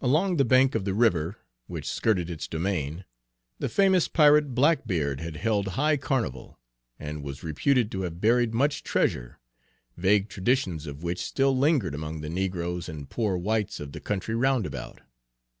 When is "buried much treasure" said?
8.20-9.40